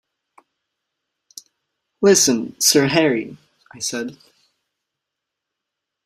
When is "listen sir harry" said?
2.01-3.37